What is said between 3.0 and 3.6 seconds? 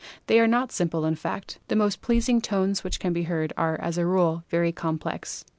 be heard